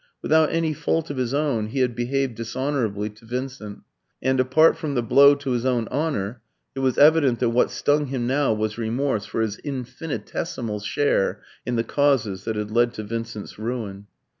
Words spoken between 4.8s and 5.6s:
the blow to